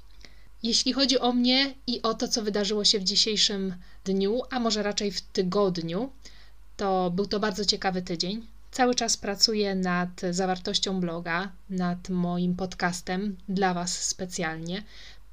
Jeśli 0.63 0.93
chodzi 0.93 1.19
o 1.19 1.31
mnie 1.31 1.73
i 1.87 2.01
o 2.01 2.13
to, 2.13 2.27
co 2.27 2.43
wydarzyło 2.43 2.85
się 2.85 2.99
w 2.99 3.03
dzisiejszym 3.03 3.75
dniu, 4.05 4.41
a 4.49 4.59
może 4.59 4.83
raczej 4.83 5.11
w 5.11 5.21
tygodniu, 5.21 6.11
to 6.77 7.11
był 7.11 7.25
to 7.25 7.39
bardzo 7.39 7.65
ciekawy 7.65 8.01
tydzień. 8.01 8.47
Cały 8.71 8.95
czas 8.95 9.17
pracuję 9.17 9.75
nad 9.75 10.21
zawartością 10.31 10.99
bloga, 10.99 11.51
nad 11.69 12.09
moim 12.09 12.55
podcastem 12.55 13.37
dla 13.49 13.73
Was 13.73 14.01
specjalnie. 14.07 14.83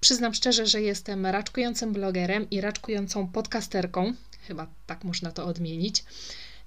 Przyznam 0.00 0.34
szczerze, 0.34 0.66
że 0.66 0.82
jestem 0.82 1.26
raczkującym 1.26 1.92
blogerem 1.92 2.50
i 2.50 2.60
raczkującą 2.60 3.28
podcasterką, 3.28 4.12
chyba 4.46 4.66
tak 4.86 5.04
można 5.04 5.32
to 5.32 5.44
odmienić, 5.44 6.04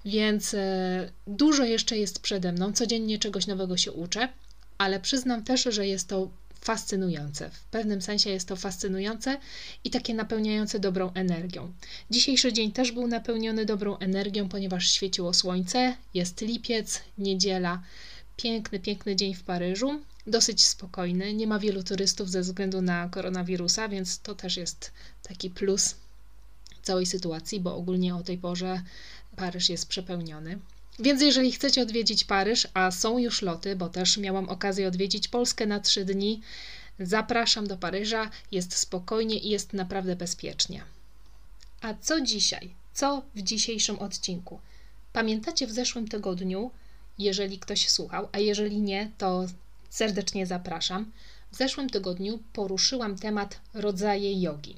więc 0.04 0.54
e, 0.54 1.10
dużo 1.26 1.64
jeszcze 1.64 1.98
jest 1.98 2.20
przede 2.20 2.52
mną. 2.52 2.72
Codziennie 2.72 3.18
czegoś 3.18 3.46
nowego 3.46 3.76
się 3.76 3.92
uczę, 3.92 4.28
ale 4.78 5.00
przyznam 5.00 5.44
też, 5.44 5.62
że 5.62 5.86
jest 5.86 6.08
to 6.08 6.28
fascynujące. 6.60 7.50
W 7.50 7.64
pewnym 7.64 8.02
sensie 8.02 8.30
jest 8.30 8.48
to 8.48 8.56
fascynujące 8.56 9.38
i 9.84 9.90
takie 9.90 10.14
napełniające 10.14 10.78
dobrą 10.78 11.12
energią. 11.12 11.72
Dzisiejszy 12.10 12.52
dzień 12.52 12.72
też 12.72 12.92
był 12.92 13.06
napełniony 13.06 13.64
dobrą 13.64 13.98
energią, 13.98 14.48
ponieważ 14.48 14.90
świeciło 14.90 15.34
słońce, 15.34 15.96
jest 16.14 16.40
lipiec, 16.40 17.00
niedziela. 17.18 17.82
Piękny, 18.36 18.80
piękny 18.80 19.16
dzień 19.16 19.34
w 19.34 19.42
Paryżu, 19.42 20.00
dosyć 20.26 20.64
spokojny. 20.66 21.34
Nie 21.34 21.46
ma 21.46 21.58
wielu 21.58 21.82
turystów 21.82 22.30
ze 22.30 22.40
względu 22.40 22.82
na 22.82 23.08
koronawirusa, 23.08 23.88
więc 23.88 24.18
to 24.18 24.34
też 24.34 24.56
jest 24.56 24.92
taki 25.22 25.50
plus 25.50 25.94
całej 26.82 27.06
sytuacji, 27.06 27.60
bo 27.60 27.76
ogólnie 27.76 28.14
o 28.14 28.22
tej 28.22 28.38
porze 28.38 28.82
Paryż 29.36 29.68
jest 29.68 29.88
przepełniony. 29.88 30.58
Więc 31.00 31.22
jeżeli 31.22 31.52
chcecie 31.52 31.82
odwiedzić 31.82 32.24
Paryż, 32.24 32.68
a 32.74 32.90
są 32.90 33.18
już 33.18 33.42
loty, 33.42 33.76
bo 33.76 33.88
też 33.88 34.16
miałam 34.16 34.48
okazję 34.48 34.88
odwiedzić 34.88 35.28
Polskę 35.28 35.66
na 35.66 35.80
trzy 35.80 36.04
dni, 36.04 36.40
zapraszam 36.98 37.66
do 37.66 37.76
Paryża. 37.76 38.30
Jest 38.52 38.76
spokojnie 38.76 39.38
i 39.38 39.48
jest 39.48 39.72
naprawdę 39.72 40.16
bezpiecznie. 40.16 40.82
A 41.80 41.94
co 41.94 42.20
dzisiaj? 42.20 42.74
Co 42.94 43.22
w 43.34 43.42
dzisiejszym 43.42 43.98
odcinku? 43.98 44.60
Pamiętacie 45.12 45.66
w 45.66 45.72
zeszłym 45.72 46.08
tygodniu, 46.08 46.70
jeżeli 47.18 47.58
ktoś 47.58 47.88
słuchał, 47.88 48.28
a 48.32 48.38
jeżeli 48.38 48.80
nie, 48.80 49.10
to 49.18 49.46
serdecznie 49.90 50.46
zapraszam. 50.46 51.12
W 51.52 51.56
zeszłym 51.56 51.90
tygodniu 51.90 52.38
poruszyłam 52.52 53.18
temat 53.18 53.60
rodzaje 53.74 54.40
jogi 54.40 54.76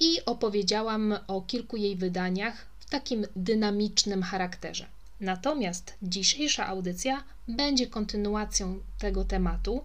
i 0.00 0.24
opowiedziałam 0.26 1.18
o 1.26 1.40
kilku 1.40 1.76
jej 1.76 1.96
wydaniach 1.96 2.66
w 2.80 2.90
takim 2.90 3.26
dynamicznym 3.36 4.22
charakterze. 4.22 4.86
Natomiast 5.22 5.96
dzisiejsza 6.02 6.66
audycja 6.66 7.24
będzie 7.48 7.86
kontynuacją 7.86 8.80
tego 8.98 9.24
tematu 9.24 9.84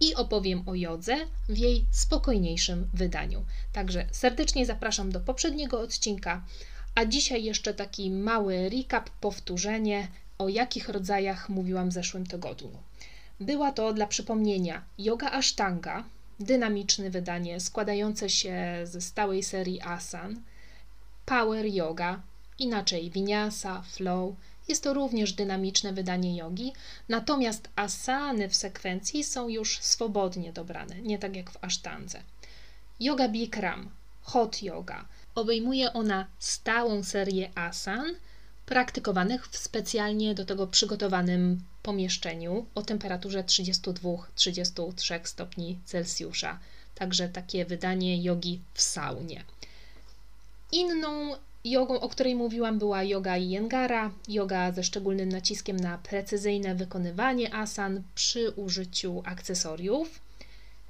i 0.00 0.14
opowiem 0.14 0.62
o 0.68 0.74
jodze 0.74 1.16
w 1.48 1.58
jej 1.58 1.84
spokojniejszym 1.90 2.88
wydaniu. 2.94 3.44
Także 3.72 4.06
serdecznie 4.12 4.66
zapraszam 4.66 5.12
do 5.12 5.20
poprzedniego 5.20 5.80
odcinka, 5.80 6.44
a 6.94 7.04
dzisiaj 7.04 7.44
jeszcze 7.44 7.74
taki 7.74 8.10
mały 8.10 8.68
recap, 8.68 9.10
powtórzenie, 9.10 10.08
o 10.38 10.48
jakich 10.48 10.88
rodzajach 10.88 11.48
mówiłam 11.48 11.88
w 11.88 11.92
zeszłym 11.92 12.26
tygodniu. 12.26 12.78
Była 13.40 13.72
to 13.72 13.92
dla 13.92 14.06
przypomnienia 14.06 14.82
yoga 14.98 15.30
ashtanga, 15.30 16.04
dynamiczne 16.40 17.10
wydanie 17.10 17.60
składające 17.60 18.30
się 18.30 18.80
ze 18.84 19.00
stałej 19.00 19.42
serii 19.42 19.80
asan, 19.80 20.42
power 21.24 21.66
yoga, 21.66 22.22
inaczej 22.58 23.10
vinyasa, 23.10 23.82
flow, 23.82 24.34
jest 24.68 24.82
to 24.82 24.94
również 24.94 25.32
dynamiczne 25.32 25.92
wydanie 25.92 26.36
jogi, 26.36 26.72
natomiast 27.08 27.68
asany 27.76 28.48
w 28.48 28.56
sekwencji 28.56 29.24
są 29.24 29.48
już 29.48 29.78
swobodnie 29.80 30.52
dobrane, 30.52 31.02
nie 31.02 31.18
tak 31.18 31.36
jak 31.36 31.50
w 31.50 31.64
asztandze. 31.64 32.22
Yoga 33.00 33.28
Bikram, 33.28 33.90
hot 34.22 34.62
yoga, 34.62 35.04
obejmuje 35.34 35.92
ona 35.92 36.26
stałą 36.38 37.04
serię 37.04 37.50
asan 37.54 38.14
praktykowanych 38.66 39.48
w 39.48 39.56
specjalnie 39.56 40.34
do 40.34 40.44
tego 40.44 40.66
przygotowanym 40.66 41.62
pomieszczeniu 41.82 42.66
o 42.74 42.82
temperaturze 42.82 43.42
32-33 43.42 45.20
stopni 45.24 45.78
Celsjusza. 45.84 46.58
Także 46.94 47.28
takie 47.28 47.64
wydanie 47.64 48.22
jogi 48.22 48.60
w 48.74 48.82
saunie. 48.82 49.44
Inną 50.72 51.36
Jogą, 51.66 52.00
o 52.00 52.08
której 52.08 52.34
mówiłam, 52.34 52.78
była 52.78 53.02
yoga 53.02 53.36
Iyengar, 53.36 54.10
yoga 54.28 54.72
ze 54.72 54.84
szczególnym 54.84 55.28
naciskiem 55.28 55.76
na 55.76 55.98
precyzyjne 55.98 56.74
wykonywanie 56.74 57.54
asan 57.54 58.02
przy 58.14 58.50
użyciu 58.50 59.22
akcesoriów. 59.24 60.20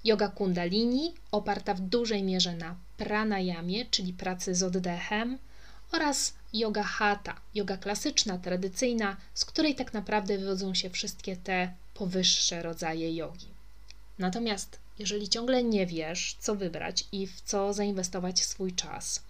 Yoga 0.05 0.29
Kundalini, 0.29 1.15
oparta 1.33 1.75
w 1.75 1.81
dużej 1.81 2.23
mierze 2.23 2.57
na 2.57 2.77
pranayamie, 2.97 3.85
czyli 3.85 4.13
pracy 4.13 4.55
z 4.55 4.63
oddechem, 4.63 5.39
oraz 5.93 6.35
yoga 6.53 6.83
Hatha, 6.83 7.41
yoga 7.55 7.77
klasyczna, 7.77 8.39
tradycyjna, 8.39 9.17
z 9.35 9.45
której 9.45 9.75
tak 9.75 9.95
naprawdę 9.95 10.39
wywodzą 10.39 10.75
się 10.75 10.91
wszystkie 10.91 11.37
te 11.37 11.73
powyższe 11.95 12.63
rodzaje 12.63 13.17
jogi. 13.17 13.49
Natomiast 14.19 14.79
jeżeli 14.99 15.29
ciągle 15.29 15.65
nie 15.65 15.87
wiesz, 15.87 16.37
co 16.41 16.55
wybrać 16.55 17.05
i 17.13 17.27
w 17.27 17.41
co 17.41 17.73
zainwestować 17.73 18.45
swój 18.45 18.73
czas, 18.73 19.26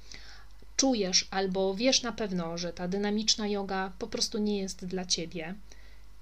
czujesz 0.77 1.29
albo 1.31 1.75
wiesz 1.75 2.03
na 2.03 2.13
pewno, 2.13 2.59
że 2.59 2.73
ta 2.73 2.89
dynamiczna 2.89 3.49
yoga 3.49 3.93
po 3.99 4.07
prostu 4.07 4.39
nie 4.39 4.59
jest 4.59 4.87
dla 4.87 5.05
ciebie, 5.05 5.55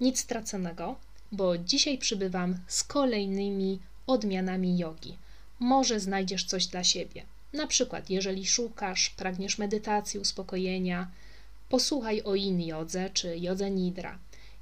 nic 0.00 0.20
straconego, 0.20 0.96
bo 1.32 1.58
dzisiaj 1.58 1.99
przybywam 1.99 2.58
z 2.67 2.84
kolejnymi 2.84 3.78
odmianami 4.06 4.78
jogi. 4.78 5.17
Może 5.61 6.00
znajdziesz 6.00 6.44
coś 6.44 6.67
dla 6.67 6.84
siebie. 6.84 7.23
Na 7.52 7.67
przykład, 7.67 8.11
jeżeli 8.11 8.46
szukasz, 8.46 9.11
pragniesz 9.11 9.58
medytacji, 9.58 10.20
uspokojenia, 10.20 11.11
posłuchaj 11.69 12.23
o 12.23 12.34
in 12.34 12.61
jodze 12.61 13.11
czy 13.11 13.38
jodze 13.38 13.70
nidra. 13.70 14.19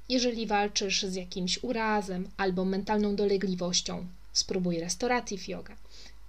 Jeżeli 0.09 0.47
walczysz 0.47 1.03
z 1.03 1.15
jakimś 1.15 1.63
urazem 1.63 2.29
albo 2.37 2.65
mentalną 2.65 3.15
dolegliwością, 3.15 4.05
spróbuj 4.33 4.79
restorative 4.79 5.47
yoga. 5.47 5.75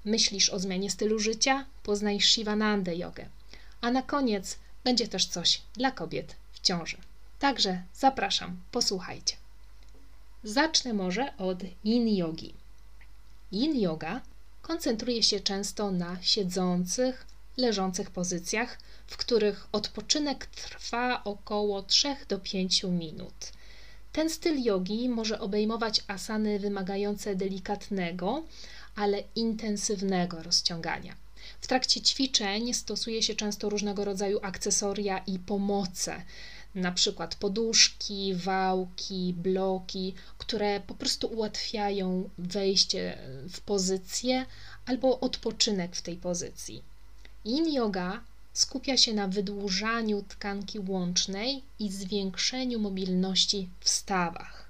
Myślisz 0.04 0.50
o 0.50 0.58
zmianie 0.58 0.90
stylu 0.90 1.18
życia? 1.18 1.66
Poznaj 1.82 2.20
Shivananda 2.20 2.92
jogę. 2.92 3.26
A 3.84 3.90
na 3.90 4.02
koniec 4.02 4.58
będzie 4.84 5.08
też 5.08 5.26
coś 5.26 5.62
dla 5.74 5.90
kobiet 5.90 6.36
w 6.52 6.60
ciąży. 6.60 6.96
Także 7.38 7.82
zapraszam, 7.94 8.56
posłuchajcie. 8.70 9.36
Zacznę 10.44 10.92
może 10.92 11.36
od 11.36 11.58
yin 11.84 12.08
yogi. 12.08 12.54
Yin 13.52 13.80
yoga 13.80 14.20
koncentruje 14.62 15.22
się 15.22 15.40
często 15.40 15.90
na 15.90 16.22
siedzących, 16.22 17.26
leżących 17.56 18.10
pozycjach, 18.10 18.78
w 19.06 19.16
których 19.16 19.66
odpoczynek 19.72 20.46
trwa 20.46 21.24
około 21.24 21.82
3 21.82 22.16
do 22.28 22.38
5 22.38 22.84
minut. 22.84 23.52
Ten 24.12 24.30
styl 24.30 24.62
jogi 24.62 25.08
może 25.08 25.40
obejmować 25.40 26.04
asany 26.06 26.58
wymagające 26.58 27.36
delikatnego, 27.36 28.42
ale 28.96 29.22
intensywnego 29.36 30.42
rozciągania. 30.42 31.23
W 31.64 31.66
trakcie 31.66 32.00
ćwiczeń 32.00 32.74
stosuje 32.74 33.22
się 33.22 33.34
często 33.34 33.68
różnego 33.68 34.04
rodzaju 34.04 34.38
akcesoria 34.42 35.18
i 35.18 35.38
pomoce, 35.38 36.22
na 36.74 36.92
przykład 36.92 37.34
poduszki, 37.34 38.34
wałki, 38.34 39.34
bloki, 39.36 40.14
które 40.38 40.80
po 40.80 40.94
prostu 40.94 41.26
ułatwiają 41.26 42.30
wejście 42.38 43.18
w 43.52 43.60
pozycję 43.60 44.46
albo 44.86 45.20
odpoczynek 45.20 45.96
w 45.96 46.02
tej 46.02 46.16
pozycji. 46.16 46.82
Yin 47.44 47.72
yoga 47.72 48.20
skupia 48.52 48.96
się 48.96 49.14
na 49.14 49.28
wydłużaniu 49.28 50.24
tkanki 50.28 50.78
łącznej 50.78 51.62
i 51.78 51.92
zwiększeniu 51.92 52.78
mobilności 52.78 53.68
w 53.80 53.88
stawach. 53.88 54.68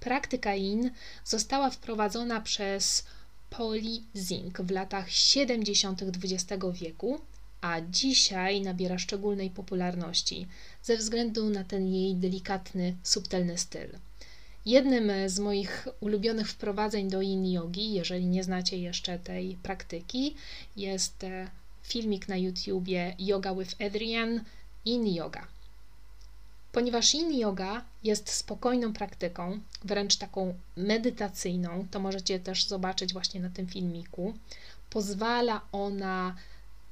Praktyka 0.00 0.54
yin 0.54 0.90
została 1.24 1.70
wprowadzona 1.70 2.40
przez 2.40 3.04
Polly 3.50 4.02
Zink 4.16 4.60
w 4.60 4.70
latach 4.70 5.10
70. 5.10 6.02
XX 6.02 6.64
wieku, 6.72 7.20
a 7.60 7.80
dzisiaj 7.80 8.60
nabiera 8.60 8.98
szczególnej 8.98 9.50
popularności 9.50 10.46
ze 10.82 10.96
względu 10.96 11.50
na 11.50 11.64
ten 11.64 11.88
jej 11.88 12.14
delikatny, 12.14 12.96
subtelny 13.02 13.58
styl. 13.58 13.88
Jednym 14.66 15.12
z 15.26 15.38
moich 15.38 15.88
ulubionych 16.00 16.48
wprowadzeń 16.48 17.10
do 17.10 17.22
yin 17.22 17.46
yogi, 17.46 17.92
jeżeli 17.92 18.26
nie 18.26 18.44
znacie 18.44 18.78
jeszcze 18.78 19.18
tej 19.18 19.56
praktyki, 19.62 20.34
jest 20.76 21.24
e, 21.24 21.50
filmik 21.82 22.28
na 22.28 22.36
YouTubie 22.36 23.14
Yoga 23.18 23.54
with 23.54 23.74
Adrian 23.86 24.44
Yin 24.86 25.06
Yoga. 25.06 25.46
Ponieważ 26.72 27.14
yin 27.14 27.38
yoga 27.38 27.84
jest 28.04 28.30
spokojną 28.30 28.92
praktyką, 28.92 29.60
wręcz 29.84 30.16
taką 30.16 30.54
medytacyjną, 30.76 31.86
to 31.90 32.00
możecie 32.00 32.40
też 32.40 32.66
zobaczyć 32.66 33.12
właśnie 33.12 33.40
na 33.40 33.50
tym 33.50 33.66
filmiku, 33.66 34.34
pozwala 34.90 35.60
ona 35.72 36.36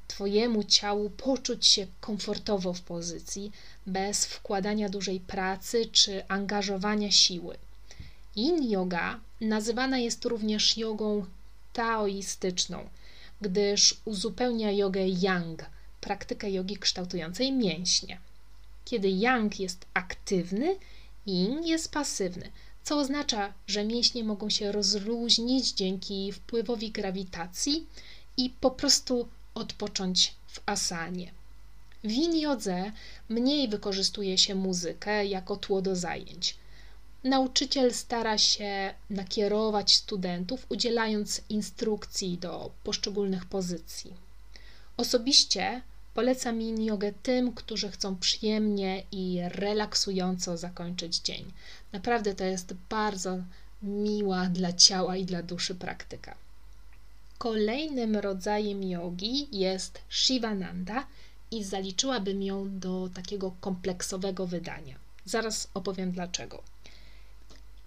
Twojemu 0.08 0.64
ciału 0.64 1.10
poczuć 1.10 1.66
się 1.66 1.86
komfortowo 2.00 2.72
w 2.72 2.80
pozycji, 2.80 3.52
bez 3.86 4.26
wkładania 4.26 4.88
dużej 4.88 5.20
pracy 5.20 5.86
czy 5.92 6.28
angażowania 6.28 7.10
siły. 7.10 7.56
Yin 8.36 8.70
yoga 8.70 9.20
nazywana 9.40 9.98
jest 9.98 10.24
również 10.24 10.78
jogą 10.78 11.24
taoistyczną, 11.72 12.88
gdyż 13.40 14.00
uzupełnia 14.04 14.72
jogę 14.72 15.00
yang, 15.08 15.64
praktykę 16.00 16.50
jogi 16.50 16.76
kształtującej 16.76 17.52
mięśnie. 17.52 18.18
Kiedy 18.88 19.08
yang 19.08 19.60
jest 19.60 19.86
aktywny, 19.94 20.76
yin 21.26 21.64
jest 21.64 21.92
pasywny, 21.92 22.50
co 22.84 22.98
oznacza, 22.98 23.52
że 23.66 23.84
mięśnie 23.84 24.24
mogą 24.24 24.50
się 24.50 24.72
rozluźnić 24.72 25.72
dzięki 25.72 26.32
wpływowi 26.32 26.90
grawitacji 26.90 27.86
i 28.36 28.50
po 28.50 28.70
prostu 28.70 29.28
odpocząć 29.54 30.34
w 30.46 30.60
asanie. 30.66 31.32
W 32.04 32.10
yin 32.10 32.48
mniej 33.28 33.68
wykorzystuje 33.68 34.38
się 34.38 34.54
muzykę 34.54 35.26
jako 35.26 35.56
tło 35.56 35.82
do 35.82 35.96
zajęć. 35.96 36.56
Nauczyciel 37.24 37.94
stara 37.94 38.38
się 38.38 38.94
nakierować 39.10 39.94
studentów, 39.96 40.66
udzielając 40.68 41.40
instrukcji 41.48 42.38
do 42.38 42.70
poszczególnych 42.84 43.44
pozycji. 43.44 44.14
Osobiście 44.96 45.82
polecam 46.14 46.60
yin 46.60 46.84
jogę 46.84 47.12
tym, 47.22 47.52
którzy 47.52 47.90
chcą 47.90 48.16
przyjemnie 48.16 49.02
i 49.12 49.40
relaksująco 49.44 50.56
zakończyć 50.56 51.18
dzień. 51.18 51.52
Naprawdę 51.92 52.34
to 52.34 52.44
jest 52.44 52.74
bardzo 52.90 53.38
miła 53.82 54.46
dla 54.46 54.72
ciała 54.72 55.16
i 55.16 55.24
dla 55.24 55.42
duszy 55.42 55.74
praktyka. 55.74 56.34
Kolejnym 57.38 58.16
rodzajem 58.16 58.82
jogi 58.82 59.58
jest 59.58 60.00
Shivananda 60.10 61.06
i 61.50 61.64
zaliczyłabym 61.64 62.42
ją 62.42 62.78
do 62.78 63.10
takiego 63.14 63.52
kompleksowego 63.60 64.46
wydania. 64.46 64.94
Zaraz 65.24 65.68
opowiem 65.74 66.12
dlaczego. 66.12 66.62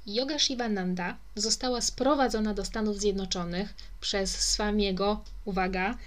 Yoga 0.06 0.40
Shivananda 0.40 1.18
została 1.36 1.82
sprowadzona 1.82 2.54
do 2.54 2.66
Stanów 2.66 3.00
Zjednoczonych 3.00 3.74
przez 4.02 4.40
Swamiego, 4.40 5.24
uwaga, 5.46 5.98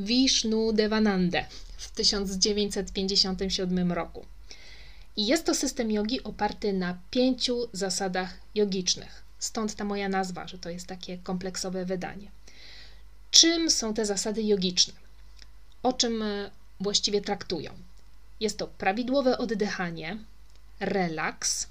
Vishnu 0.00 0.72
Devanande 0.72 1.46
w 1.76 1.90
1957 1.90 3.92
roku. 3.92 4.26
I 5.16 5.26
jest 5.26 5.46
to 5.46 5.54
system 5.54 5.90
jogi 5.90 6.22
oparty 6.22 6.72
na 6.72 6.98
pięciu 7.10 7.68
zasadach 7.72 8.38
jogicznych. 8.54 9.22
Stąd 9.38 9.74
ta 9.74 9.84
moja 9.84 10.08
nazwa, 10.08 10.48
że 10.48 10.58
to 10.58 10.70
jest 10.70 10.86
takie 10.86 11.18
kompleksowe 11.18 11.84
wydanie. 11.84 12.30
Czym 13.30 13.70
są 13.70 13.94
te 13.94 14.06
zasady 14.06 14.42
jogiczne? 14.42 14.94
O 15.82 15.92
czym 15.92 16.22
e, 16.22 16.50
właściwie 16.80 17.20
traktują? 17.20 17.72
Jest 18.40 18.58
to 18.58 18.66
prawidłowe 18.66 19.38
oddychanie, 19.38 20.18
relaks, 20.80 21.66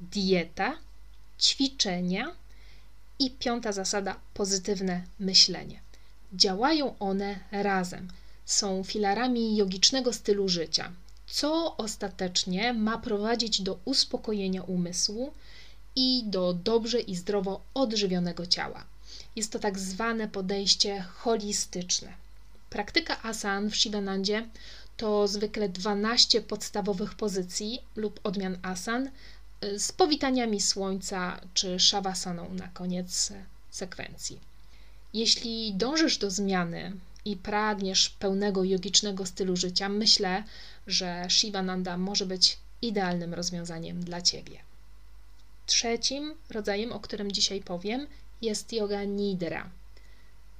dieta, 0.00 0.78
ćwiczenia 1.40 2.36
i 3.18 3.30
piąta 3.30 3.72
zasada 3.72 4.20
pozytywne 4.34 5.04
myślenie. 5.18 5.83
Działają 6.32 6.98
one 6.98 7.38
razem, 7.52 8.08
są 8.44 8.84
filarami 8.84 9.56
jogicznego 9.56 10.12
stylu 10.12 10.48
życia, 10.48 10.92
co 11.26 11.76
ostatecznie 11.76 12.72
ma 12.72 12.98
prowadzić 12.98 13.62
do 13.62 13.78
uspokojenia 13.84 14.62
umysłu 14.62 15.32
i 15.96 16.22
do 16.26 16.52
dobrze 16.52 17.00
i 17.00 17.16
zdrowo 17.16 17.60
odżywionego 17.74 18.46
ciała. 18.46 18.84
Jest 19.36 19.52
to 19.52 19.58
tak 19.58 19.78
zwane 19.78 20.28
podejście 20.28 21.00
holistyczne. 21.00 22.12
Praktyka 22.70 23.22
asan 23.22 23.70
w 23.70 23.76
Shivanandzie 23.76 24.48
to 24.96 25.28
zwykle 25.28 25.68
12 25.68 26.40
podstawowych 26.40 27.14
pozycji 27.14 27.80
lub 27.96 28.20
odmian 28.24 28.58
asan 28.62 29.10
y, 29.64 29.78
z 29.78 29.92
powitaniami 29.92 30.60
słońca 30.60 31.40
czy 31.54 31.80
shavasaną 31.80 32.54
na 32.54 32.68
koniec 32.68 33.32
sekwencji. 33.70 34.53
Jeśli 35.14 35.74
dążysz 35.74 36.18
do 36.18 36.30
zmiany 36.30 36.92
i 37.24 37.36
pragniesz 37.36 38.08
pełnego 38.10 38.64
jogicznego 38.64 39.26
stylu 39.26 39.56
życia, 39.56 39.88
myślę, 39.88 40.44
że 40.86 41.26
Shivananda 41.28 41.96
może 41.98 42.26
być 42.26 42.58
idealnym 42.82 43.34
rozwiązaniem 43.34 44.04
dla 44.04 44.22
Ciebie. 44.22 44.58
Trzecim 45.66 46.34
rodzajem, 46.50 46.92
o 46.92 47.00
którym 47.00 47.32
dzisiaj 47.32 47.60
powiem, 47.60 48.06
jest 48.42 48.72
yoga 48.72 49.04
nidra. 49.04 49.70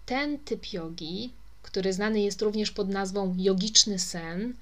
Ten 0.07 0.39
typ 0.39 0.73
jogi, 0.73 1.33
który 1.63 1.93
znany 1.93 2.21
jest 2.21 2.43
również 2.43 2.71
pod 2.71 2.89
nazwą 2.89 3.37
jogiczny 3.39 3.99
sen, 3.99 4.55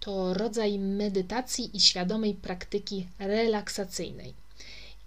to 0.00 0.34
rodzaj 0.34 0.78
medytacji 0.78 1.76
i 1.76 1.80
świadomej 1.80 2.34
praktyki 2.34 3.06
relaksacyjnej. 3.18 4.34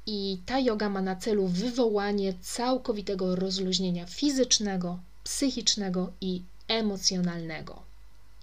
I 0.06 0.42
ta 0.46 0.60
yoga 0.60 0.90
ma 0.90 1.02
na 1.02 1.16
celu 1.16 1.48
wywołanie 1.48 2.34
całkowitego 2.42 3.36
rozluźnienia 3.36 4.06
fizycznego, 4.06 5.00
psychicznego 5.24 6.14
i 6.22 6.42
emocjonalnego. 6.68 7.84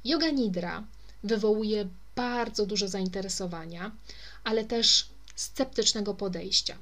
Yoga 0.05 0.31
nidra 0.31 0.85
wywołuje 1.25 1.89
bardzo 2.17 2.67
dużo 2.67 2.89
zainteresowania, 2.89 3.93
ale 4.45 4.65
też 4.65 5.09
sceptycznego 5.35 6.15
podejścia. 6.15 6.77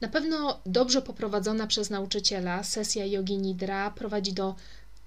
Na 0.00 0.08
pewno 0.08 0.60
dobrze 0.66 1.02
poprowadzona 1.02 1.66
przez 1.66 1.90
nauczyciela 1.90 2.64
sesja 2.64 3.06
jogi 3.06 3.38
nidra 3.38 3.90
prowadzi 3.90 4.32
do 4.32 4.54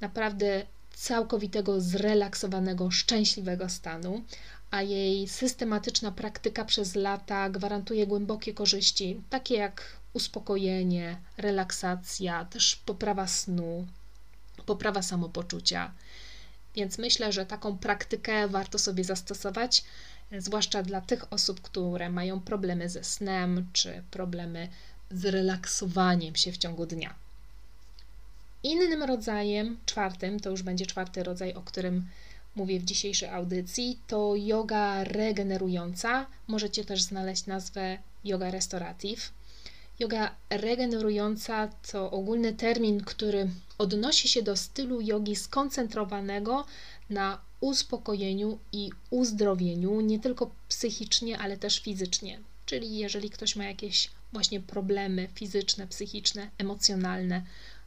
naprawdę 0.02 0.66
całkowitego, 0.96 1.82
zrelaksowanego, 1.82 2.92
szczęśliwego 2.92 3.70
stanu, 3.70 4.24
a 4.72 4.82
jej 4.82 5.28
systematyczna 5.28 6.12
praktyka 6.12 6.66
przez 6.66 6.96
lata 6.96 7.50
gwarantuje 7.50 8.08
głębokie 8.08 8.54
korzyści, 8.54 9.22
takie 9.30 9.56
jak 9.56 9.84
uspokojenie, 10.14 11.18
relaksacja, 11.38 12.46
też 12.46 12.76
poprawa 12.76 13.28
snu, 13.28 13.88
poprawa 14.66 15.02
samopoczucia. 15.02 15.92
Więc 16.76 16.98
myślę, 16.98 17.32
że 17.32 17.46
taką 17.46 17.78
praktykę 17.78 18.48
warto 18.48 18.80
sobie 18.80 19.04
zastosować 19.04 19.84
zwłaszcza 20.40 20.84
dla 20.84 21.02
tych 21.02 21.34
osób, 21.34 21.62
które 21.62 22.10
mają 22.10 22.40
problemy 22.40 22.90
ze 22.90 23.04
snem 23.04 23.68
czy 23.74 24.04
problemy 24.12 24.68
z 25.12 25.26
relaksowaniem 25.26 26.36
się 26.36 26.52
w 26.52 26.58
ciągu 26.58 26.86
dnia. 26.86 27.16
Innym 28.64 29.04
rodzajem, 29.04 29.78
czwartym, 29.86 30.40
to 30.40 30.50
już 30.50 30.64
będzie 30.64 30.86
czwarty 30.86 31.24
rodzaj, 31.24 31.54
o 31.54 31.62
którym 31.62 32.08
mówię 32.56 32.80
w 32.80 32.86
dzisiejszej 32.86 33.30
audycji, 33.30 34.00
to 34.08 34.36
yoga 34.36 35.04
regenerująca. 35.04 36.28
Możecie 36.48 36.86
też 36.86 37.02
znaleźć 37.02 37.46
nazwę 37.46 37.98
yoga 38.24 38.52
restorative. 38.52 39.32
Yoga 40.00 40.36
regenerująca 40.50 41.68
to 41.92 42.12
ogólny 42.12 42.54
termin, 42.54 43.02
który 43.02 43.50
odnosi 43.78 44.28
się 44.28 44.42
do 44.42 44.58
stylu 44.58 45.02
jogi 45.02 45.36
skoncentrowanego 45.36 46.66
na 47.10 47.42
uspokojeniu 47.60 48.60
i 48.72 48.90
uzdrowieniu, 49.10 50.02
nie 50.02 50.20
tylko 50.20 50.52
psychicznie, 50.70 51.40
ale 51.40 51.58
też 51.58 51.80
fizycznie. 51.80 52.40
czyli 52.66 52.98
jeżeli 52.98 53.30
ktoś 53.30 53.56
ma 53.56 53.64
jakieś 53.64 54.10
właśnie 54.34 54.60
problemy 54.60 55.28
fizyczne, 55.36 55.88
psychiczne, 55.88 56.50
emocjonalne, 56.58 57.44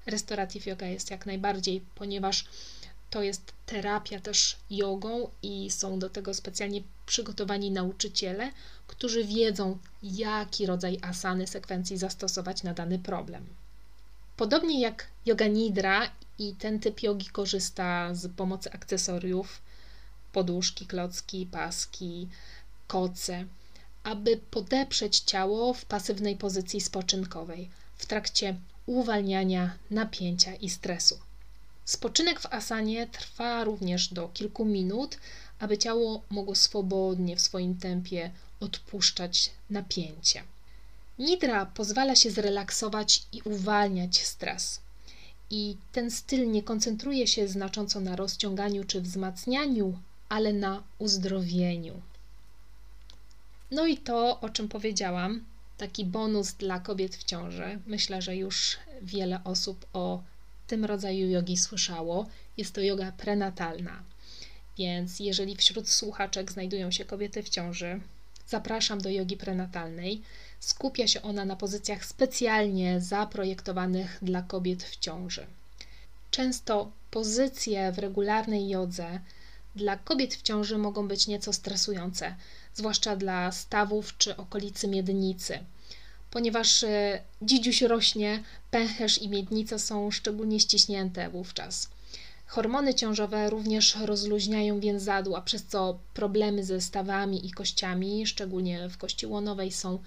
Restorative 0.06 0.66
yoga 0.66 0.86
jest 0.86 1.10
jak 1.10 1.26
najbardziej, 1.26 1.80
ponieważ 1.94 2.44
to 3.14 3.22
jest 3.22 3.52
terapia 3.66 4.20
też 4.20 4.56
jogą 4.70 5.28
i 5.42 5.70
są 5.70 5.98
do 5.98 6.10
tego 6.10 6.34
specjalnie 6.34 6.82
przygotowani 7.06 7.70
nauczyciele, 7.70 8.50
którzy 8.86 9.24
wiedzą, 9.24 9.78
jaki 10.02 10.66
rodzaj 10.66 10.98
asany 11.02 11.46
sekwencji 11.46 11.98
zastosować 11.98 12.62
na 12.62 12.74
dany 12.74 12.98
problem. 12.98 13.46
Podobnie 14.36 14.80
jak 14.80 15.06
yoga 15.26 15.46
nidra 15.46 16.10
i 16.38 16.54
ten 16.54 16.80
typ 16.80 17.02
jogi 17.02 17.26
korzysta 17.26 18.14
z 18.14 18.36
pomocy 18.36 18.72
akcesoriów, 18.72 19.62
poduszki, 20.32 20.86
klocki, 20.86 21.46
paski, 21.46 22.28
koce, 22.86 23.44
aby 24.04 24.40
podeprzeć 24.50 25.20
ciało 25.20 25.74
w 25.74 25.84
pasywnej 25.84 26.36
pozycji 26.36 26.80
spoczynkowej 26.80 27.70
w 27.96 28.06
trakcie 28.06 28.56
uwalniania 28.86 29.78
napięcia 29.90 30.54
i 30.54 30.70
stresu. 30.70 31.18
Spoczynek 31.84 32.40
w 32.40 32.46
asanie 32.46 33.06
trwa 33.06 33.64
również 33.64 34.08
do 34.08 34.28
kilku 34.28 34.64
minut, 34.64 35.18
aby 35.58 35.78
ciało 35.78 36.22
mogło 36.30 36.54
swobodnie 36.54 37.36
w 37.36 37.40
swoim 37.40 37.76
tempie 37.76 38.30
odpuszczać 38.60 39.50
napięcie. 39.70 40.42
Nidra 41.18 41.66
pozwala 41.66 42.16
się 42.16 42.30
zrelaksować 42.30 43.22
i 43.32 43.42
uwalniać 43.42 44.26
stres. 44.26 44.80
I 45.50 45.76
ten 45.92 46.10
styl 46.10 46.50
nie 46.50 46.62
koncentruje 46.62 47.26
się 47.26 47.48
znacząco 47.48 48.00
na 48.00 48.16
rozciąganiu 48.16 48.84
czy 48.84 49.00
wzmacnianiu, 49.00 49.98
ale 50.28 50.52
na 50.52 50.82
uzdrowieniu. 50.98 52.02
No 53.70 53.86
i 53.86 53.98
to, 53.98 54.40
o 54.40 54.50
czym 54.50 54.68
powiedziałam, 54.68 55.44
taki 55.78 56.04
bonus 56.04 56.52
dla 56.52 56.80
kobiet 56.80 57.16
w 57.16 57.24
ciąży. 57.24 57.78
Myślę, 57.86 58.22
że 58.22 58.36
już 58.36 58.76
wiele 59.02 59.40
osób 59.44 59.86
o 59.92 60.22
tym 60.66 60.84
rodzaju 60.84 61.30
jogi 61.30 61.56
słyszało. 61.56 62.26
Jest 62.56 62.74
to 62.74 62.80
yoga 62.80 63.12
prenatalna. 63.12 64.02
Więc 64.78 65.20
jeżeli 65.20 65.56
wśród 65.56 65.88
słuchaczek 65.88 66.52
znajdują 66.52 66.90
się 66.90 67.04
kobiety 67.04 67.42
w 67.42 67.48
ciąży, 67.48 68.00
zapraszam 68.48 69.00
do 69.00 69.10
jogi 69.10 69.36
prenatalnej. 69.36 70.22
Skupia 70.60 71.08
się 71.08 71.22
ona 71.22 71.44
na 71.44 71.56
pozycjach 71.56 72.04
specjalnie 72.04 73.00
zaprojektowanych 73.00 74.18
dla 74.22 74.42
kobiet 74.42 74.82
w 74.82 74.96
ciąży. 74.96 75.46
Często 76.30 76.90
pozycje 77.10 77.92
w 77.92 77.98
regularnej 77.98 78.68
jodze 78.68 79.20
dla 79.76 79.96
kobiet 79.96 80.34
w 80.34 80.42
ciąży 80.42 80.78
mogą 80.78 81.08
być 81.08 81.26
nieco 81.26 81.52
stresujące, 81.52 82.34
zwłaszcza 82.74 83.16
dla 83.16 83.52
stawów 83.52 84.18
czy 84.18 84.36
okolicy 84.36 84.88
miednicy. 84.88 85.58
Ponieważ 86.34 86.84
e, 86.84 87.20
dzidziuś 87.42 87.82
rośnie, 87.82 88.42
pęcherz 88.70 89.22
i 89.22 89.28
miednica 89.28 89.78
są 89.78 90.10
szczególnie 90.10 90.60
ściśnięte 90.60 91.30
wówczas. 91.30 91.88
Hormony 92.46 92.94
ciążowe 92.94 93.50
również 93.50 93.96
rozluźniają 93.96 94.80
więzadła, 94.80 95.40
przez 95.40 95.64
co 95.64 95.98
problemy 96.14 96.64
ze 96.64 96.80
stawami 96.80 97.46
i 97.46 97.50
kościami, 97.50 98.26
szczególnie 98.26 98.88
w 98.88 98.98
kości 98.98 99.26
łonowej, 99.26 99.72
są 99.72 99.98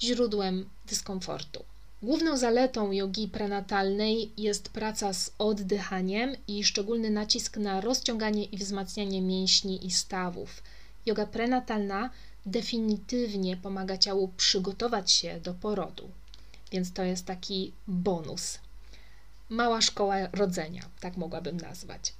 źródłem 0.00 0.68
dyskomfortu. 0.86 1.64
Główną 2.02 2.36
zaletą 2.36 2.92
jogi 2.92 3.28
prenatalnej 3.28 4.32
jest 4.36 4.68
praca 4.68 5.12
z 5.12 5.32
oddychaniem 5.38 6.36
i 6.48 6.64
szczególny 6.64 7.10
nacisk 7.10 7.56
na 7.56 7.80
rozciąganie 7.80 8.44
i 8.44 8.56
wzmacnianie 8.56 9.22
mięśni 9.22 9.86
i 9.86 9.90
stawów. 9.90 10.62
Yoga 11.06 11.26
prenatalna 11.26 12.10
definitywnie 12.46 13.56
pomaga 13.56 13.98
ciału 13.98 14.28
przygotować 14.36 15.12
się 15.12 15.40
do 15.40 15.54
porodu, 15.54 16.10
więc 16.72 16.92
to 16.92 17.04
jest 17.04 17.26
taki 17.26 17.72
bonus. 17.88 18.58
Mała 19.48 19.80
szkoła 19.80 20.16
rodzenia, 20.32 20.82
tak 21.00 21.16
mogłabym 21.16 21.56
nazwać. 21.56 22.12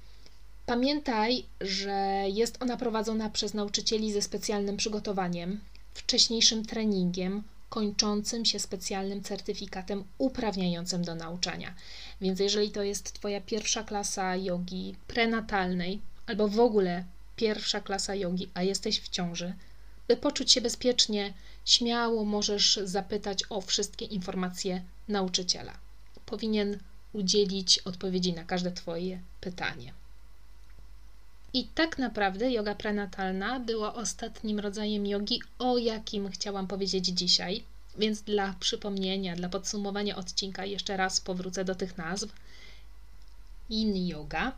Pamiętaj, 0.65 1.45
że 1.61 2.23
jest 2.27 2.61
ona 2.63 2.77
prowadzona 2.77 3.29
przez 3.29 3.53
nauczycieli 3.53 4.13
ze 4.13 4.21
specjalnym 4.21 4.77
przygotowaniem, 4.77 5.59
wcześniejszym 5.93 6.65
treningiem 6.65 7.43
kończącym 7.69 8.45
się 8.45 8.59
specjalnym 8.59 9.23
certyfikatem 9.23 10.03
uprawniającym 10.17 11.03
do 11.03 11.15
nauczania. 11.15 11.73
Więc 12.21 12.39
jeżeli 12.39 12.71
to 12.71 12.83
jest 12.83 13.13
Twoja 13.13 13.41
pierwsza 13.41 13.83
klasa 13.83 14.35
jogi 14.35 14.95
prenatalnej, 15.07 16.01
albo 16.27 16.47
w 16.47 16.59
ogóle 16.59 17.03
pierwsza 17.35 17.79
klasa 17.79 18.15
jogi, 18.15 18.49
a 18.53 18.63
jesteś 18.63 19.01
w 19.01 19.09
ciąży, 19.09 19.53
by 20.11 20.17
poczuć 20.17 20.51
się 20.51 20.61
bezpiecznie, 20.61 21.33
śmiało 21.65 22.25
możesz 22.25 22.79
zapytać 22.83 23.43
o 23.49 23.61
wszystkie 23.61 24.05
informacje 24.05 24.83
nauczyciela. 25.07 25.73
Powinien 26.25 26.79
udzielić 27.13 27.79
odpowiedzi 27.79 28.33
na 28.33 28.43
każde 28.43 28.71
Twoje 28.71 29.21
pytanie. 29.41 29.93
I 31.53 31.67
tak 31.67 31.97
naprawdę 31.97 32.51
yoga 32.51 32.75
prenatalna 32.75 33.59
była 33.59 33.93
ostatnim 33.93 34.59
rodzajem 34.59 35.05
jogi, 35.05 35.41
o 35.59 35.77
jakim 35.77 36.31
chciałam 36.31 36.67
powiedzieć 36.67 37.05
dzisiaj. 37.05 37.63
Więc 37.97 38.21
dla 38.21 38.55
przypomnienia, 38.59 39.35
dla 39.35 39.49
podsumowania 39.49 40.15
odcinka 40.15 40.65
jeszcze 40.65 40.97
raz 40.97 41.21
powrócę 41.21 41.65
do 41.65 41.75
tych 41.75 41.97
nazw. 41.97 42.29
Yin 43.69 44.07
yoga, 44.07 44.51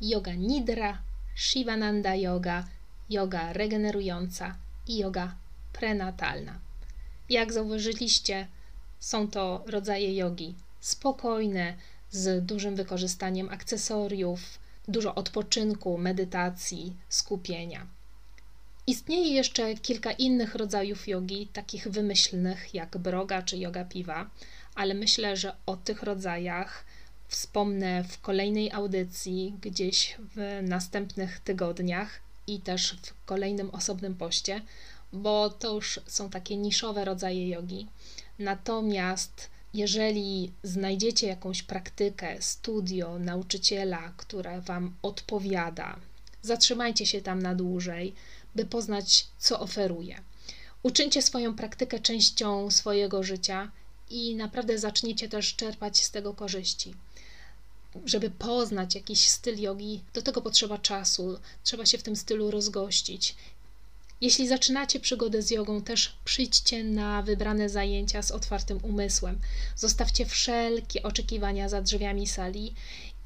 yoga 0.00 0.34
nidra, 0.34 1.02
Shivananda 1.36 2.14
yoga, 2.14 2.66
yoga 3.10 3.52
regenerująca 3.52 4.56
i 4.86 4.98
yoga 4.98 5.34
prenatalna. 5.72 6.58
Jak 7.30 7.52
zauważyliście, 7.52 8.46
są 9.00 9.28
to 9.28 9.64
rodzaje 9.66 10.16
jogi 10.16 10.54
spokojne, 10.80 11.74
z 12.10 12.46
dużym 12.46 12.76
wykorzystaniem 12.76 13.48
akcesoriów, 13.48 14.58
dużo 14.88 15.14
odpoczynku, 15.14 15.98
medytacji, 15.98 16.96
skupienia. 17.08 17.86
Istnieje 18.86 19.34
jeszcze 19.34 19.74
kilka 19.74 20.12
innych 20.12 20.54
rodzajów 20.54 21.08
jogi, 21.08 21.46
takich 21.52 21.88
wymyślnych 21.88 22.74
jak 22.74 22.98
broga 22.98 23.42
czy 23.42 23.58
yoga 23.58 23.84
piwa, 23.84 24.30
ale 24.74 24.94
myślę, 24.94 25.36
że 25.36 25.56
o 25.66 25.76
tych 25.76 26.02
rodzajach 26.02 26.84
wspomnę 27.28 28.04
w 28.04 28.20
kolejnej 28.20 28.72
audycji, 28.72 29.54
gdzieś 29.62 30.16
w 30.36 30.60
następnych 30.62 31.40
tygodniach 31.40 32.20
i 32.54 32.60
też 32.60 32.96
w 33.02 33.24
kolejnym 33.24 33.70
osobnym 33.70 34.14
poście, 34.14 34.62
bo 35.12 35.50
to 35.50 35.74
już 35.74 36.00
są 36.06 36.30
takie 36.30 36.56
niszowe 36.56 37.04
rodzaje 37.04 37.48
jogi. 37.48 37.86
Natomiast 38.38 39.50
jeżeli 39.74 40.52
znajdziecie 40.62 41.26
jakąś 41.26 41.62
praktykę, 41.62 42.36
studio, 42.42 43.18
nauczyciela, 43.18 44.12
która 44.16 44.60
Wam 44.60 44.94
odpowiada, 45.02 45.96
zatrzymajcie 46.42 47.06
się 47.06 47.22
tam 47.22 47.42
na 47.42 47.54
dłużej, 47.54 48.14
by 48.54 48.64
poznać, 48.64 49.26
co 49.38 49.60
oferuje. 49.60 50.20
Uczyńcie 50.82 51.22
swoją 51.22 51.56
praktykę 51.56 51.98
częścią 51.98 52.70
swojego 52.70 53.22
życia 53.22 53.70
i 54.10 54.36
naprawdę 54.36 54.78
zaczniecie 54.78 55.28
też 55.28 55.56
czerpać 55.56 56.04
z 56.04 56.10
tego 56.10 56.34
korzyści. 56.34 56.94
Żeby 58.04 58.30
poznać 58.30 58.94
jakiś 58.94 59.28
styl 59.28 59.60
jogi, 59.60 60.02
do 60.14 60.22
tego 60.22 60.40
potrzeba 60.42 60.78
czasu, 60.78 61.38
trzeba 61.64 61.86
się 61.86 61.98
w 61.98 62.02
tym 62.02 62.16
stylu 62.16 62.50
rozgościć. 62.50 63.36
Jeśli 64.20 64.48
zaczynacie 64.48 65.00
przygodę 65.00 65.42
z 65.42 65.50
jogą, 65.50 65.82
też 65.82 66.16
przyjdźcie 66.24 66.84
na 66.84 67.22
wybrane 67.22 67.68
zajęcia 67.68 68.22
z 68.22 68.30
otwartym 68.30 68.78
umysłem. 68.82 69.40
Zostawcie 69.76 70.26
wszelkie 70.26 71.02
oczekiwania 71.02 71.68
za 71.68 71.82
drzwiami 71.82 72.26
sali 72.26 72.74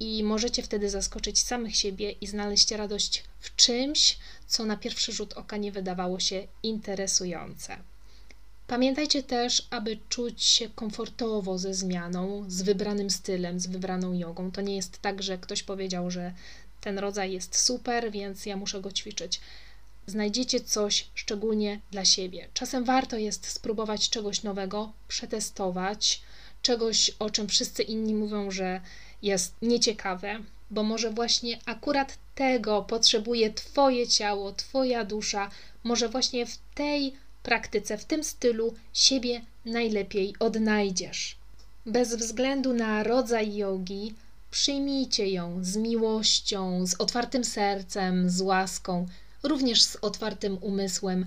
i 0.00 0.24
możecie 0.24 0.62
wtedy 0.62 0.90
zaskoczyć 0.90 1.42
samych 1.42 1.76
siebie 1.76 2.10
i 2.10 2.26
znaleźć 2.26 2.70
radość 2.70 3.24
w 3.40 3.56
czymś, 3.56 4.18
co 4.46 4.64
na 4.64 4.76
pierwszy 4.76 5.12
rzut 5.12 5.32
oka 5.32 5.56
nie 5.56 5.72
wydawało 5.72 6.20
się 6.20 6.46
interesujące. 6.62 7.76
Pamiętajcie 8.66 9.22
też, 9.22 9.66
aby 9.70 9.98
czuć 10.08 10.42
się 10.42 10.68
komfortowo 10.68 11.58
ze 11.58 11.74
zmianą, 11.74 12.44
z 12.48 12.62
wybranym 12.62 13.10
stylem, 13.10 13.60
z 13.60 13.66
wybraną 13.66 14.12
jogą. 14.12 14.50
To 14.50 14.60
nie 14.60 14.76
jest 14.76 14.98
tak, 14.98 15.22
że 15.22 15.38
ktoś 15.38 15.62
powiedział, 15.62 16.10
że 16.10 16.32
ten 16.80 16.98
rodzaj 16.98 17.32
jest 17.32 17.56
super, 17.56 18.10
więc 18.10 18.46
ja 18.46 18.56
muszę 18.56 18.80
go 18.80 18.92
ćwiczyć. 18.92 19.40
Znajdziecie 20.06 20.60
coś 20.60 21.06
szczególnie 21.14 21.80
dla 21.90 22.04
siebie. 22.04 22.48
Czasem 22.54 22.84
warto 22.84 23.16
jest 23.16 23.46
spróbować 23.46 24.10
czegoś 24.10 24.42
nowego, 24.42 24.92
przetestować, 25.08 26.22
czegoś, 26.62 27.10
o 27.18 27.30
czym 27.30 27.48
wszyscy 27.48 27.82
inni 27.82 28.14
mówią, 28.14 28.50
że 28.50 28.80
jest 29.22 29.54
nieciekawe, 29.62 30.38
bo 30.70 30.82
może 30.82 31.10
właśnie 31.10 31.58
akurat 31.66 32.18
tego 32.34 32.82
potrzebuje 32.82 33.52
Twoje 33.52 34.08
ciało, 34.08 34.52
Twoja 34.52 35.04
dusza, 35.04 35.50
może 35.84 36.08
właśnie 36.08 36.46
w 36.46 36.58
tej 36.74 37.14
praktyce, 37.44 37.98
w 37.98 38.04
tym 38.04 38.24
stylu 38.24 38.74
siebie 38.92 39.40
najlepiej 39.64 40.34
odnajdziesz. 40.38 41.36
Bez 41.86 42.14
względu 42.14 42.72
na 42.72 43.02
rodzaj 43.02 43.56
jogi, 43.56 44.14
przyjmijcie 44.50 45.30
ją 45.30 45.64
z 45.64 45.76
miłością, 45.76 46.86
z 46.86 46.94
otwartym 46.94 47.44
sercem, 47.44 48.30
z 48.30 48.40
łaską, 48.40 49.06
również 49.42 49.82
z 49.82 49.96
otwartym 49.96 50.58
umysłem, 50.60 51.26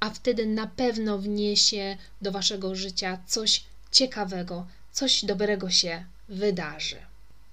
a 0.00 0.10
wtedy 0.10 0.46
na 0.46 0.66
pewno 0.66 1.18
wniesie 1.18 1.96
do 2.22 2.32
waszego 2.32 2.74
życia 2.74 3.18
coś 3.26 3.64
ciekawego, 3.92 4.66
coś 4.92 5.24
dobrego 5.24 5.70
się 5.70 6.04
wydarzy. 6.28 6.96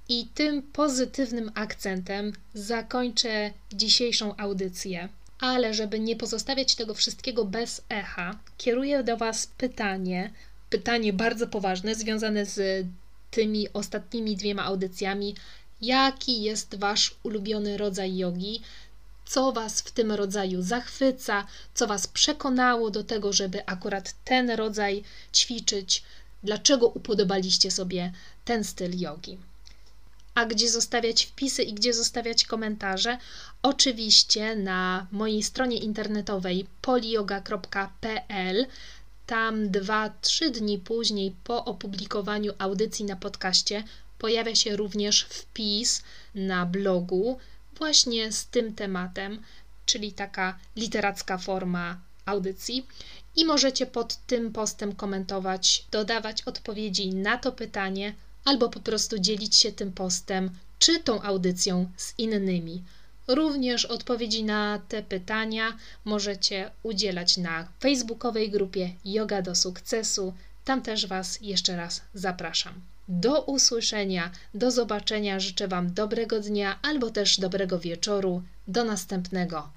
I 0.10 0.27
tym 0.36 0.62
pozytywnym 0.62 1.51
akcentem 1.55 2.34
zakończę 2.53 3.53
dzisiejszą 3.74 4.38
audycję. 4.38 5.10
Ale 5.43 5.73
żeby 5.73 6.00
nie 6.00 6.15
pozostawiać 6.15 6.75
tego 6.75 6.93
wszystkiego 6.93 7.45
bez 7.45 7.81
echa, 7.89 8.39
kieruję 8.57 9.03
do 9.03 9.17
Was 9.17 9.47
pytanie, 9.47 10.31
pytanie 10.69 11.13
bardzo 11.13 11.47
poważne, 11.47 11.95
związane 11.95 12.45
z 12.45 12.88
tymi 13.31 13.73
ostatnimi 13.73 14.35
dwiema 14.35 14.63
audycjami. 14.63 15.35
Jaki 15.81 16.43
jest 16.43 16.75
Wasz 16.75 17.15
ulubiony 17.23 17.77
rodzaj 17.77 18.17
jogi? 18.17 18.62
Co 19.25 19.51
Was 19.51 19.81
w 19.81 19.91
tym 19.91 20.12
rodzaju 20.12 20.62
zachwyca? 20.62 21.47
Co 21.73 21.88
Was 21.88 22.07
przekonało 22.07 22.91
do 22.91 23.03
tego, 23.03 23.33
żeby 23.33 23.65
akurat 23.65 24.15
ten 24.25 24.51
rodzaj 24.51 25.03
ćwiczyć? 25.33 26.03
Dlaczego 26.43 26.88
upodobaliście 26.88 27.71
sobie 27.71 28.12
ten 28.45 28.63
styl 28.63 29.00
jogi? 29.00 29.38
A 30.35 30.45
gdzie 30.45 30.69
zostawiać 30.69 31.25
wpisy 31.25 31.63
i 31.63 31.73
gdzie 31.73 31.93
zostawiać 31.93 32.45
komentarze? 32.45 33.17
Oczywiście 33.61 34.55
na 34.55 35.07
mojej 35.11 35.43
stronie 35.43 35.77
internetowej 35.77 36.65
polioga.pl. 36.81 38.65
Tam 39.25 39.69
2-3 39.69 40.51
dni 40.51 40.79
później 40.79 41.35
po 41.43 41.65
opublikowaniu 41.65 42.53
audycji 42.57 43.05
na 43.05 43.15
podcaście 43.15 43.83
pojawia 44.17 44.55
się 44.55 44.75
również 44.75 45.23
wpis 45.23 46.03
na 46.35 46.65
blogu 46.65 47.39
właśnie 47.77 48.31
z 48.31 48.45
tym 48.45 48.75
tematem, 48.75 49.43
czyli 49.85 50.13
taka 50.13 50.59
literacka 50.75 51.37
forma 51.37 51.97
audycji. 52.25 52.87
I 53.35 53.45
możecie 53.45 53.85
pod 53.85 54.15
tym 54.15 54.53
postem 54.53 54.95
komentować, 54.95 55.85
dodawać 55.91 56.41
odpowiedzi 56.41 57.15
na 57.15 57.37
to 57.37 57.51
pytanie 57.51 58.13
albo 58.45 58.69
po 58.69 58.79
prostu 58.79 59.19
dzielić 59.19 59.55
się 59.55 59.71
tym 59.71 59.91
postem 59.91 60.50
czy 60.79 61.00
tą 61.00 61.21
audycją 61.21 61.89
z 61.97 62.13
innymi. 62.17 62.83
Również 63.27 63.85
odpowiedzi 63.85 64.43
na 64.43 64.79
te 64.88 65.03
pytania 65.03 65.77
możecie 66.05 66.71
udzielać 66.83 67.38
na 67.38 67.67
facebookowej 67.79 68.51
grupie 68.51 68.93
Yoga 69.05 69.41
do 69.41 69.55
Sukcesu. 69.55 70.33
Tam 70.65 70.81
też 70.81 71.07
Was 71.07 71.39
jeszcze 71.41 71.75
raz 71.75 72.01
zapraszam. 72.13 72.73
Do 73.07 73.41
usłyszenia, 73.41 74.31
do 74.53 74.71
zobaczenia. 74.71 75.39
Życzę 75.39 75.67
Wam 75.67 75.93
dobrego 75.93 76.39
dnia 76.39 76.79
albo 76.81 77.09
też 77.09 77.39
dobrego 77.39 77.79
wieczoru. 77.79 78.43
Do 78.67 78.83
następnego. 78.83 79.69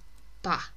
Pa! 0.42 0.75